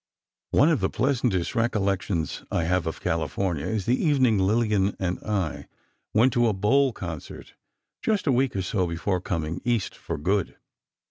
One 0.49 0.69
of 0.69 0.79
the 0.79 0.89
pleasantest 0.89 1.53
recollections 1.53 2.43
I 2.49 2.63
have 2.63 2.87
of 2.87 3.01
California 3.01 3.67
is 3.67 3.85
the 3.85 4.03
evening 4.03 4.39
Lillian 4.39 4.95
and 4.97 5.19
I 5.19 5.67
went 6.11 6.33
to 6.33 6.47
a 6.47 6.53
"bowl" 6.53 6.91
concert 6.91 7.53
just 8.01 8.25
a 8.25 8.31
week 8.31 8.55
or 8.55 8.63
so 8.63 8.87
before 8.87 9.21
coming 9.21 9.61
East 9.63 9.93
for 9.95 10.17
good. 10.17 10.57